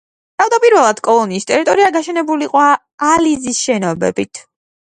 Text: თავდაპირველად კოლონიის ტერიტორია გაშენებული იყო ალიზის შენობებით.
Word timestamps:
თავდაპირველად 0.41 1.01
კოლონიის 1.07 1.45
ტერიტორია 1.51 1.91
გაშენებული 1.97 2.47
იყო 2.49 2.65
ალიზის 3.11 3.63
შენობებით. 3.69 4.43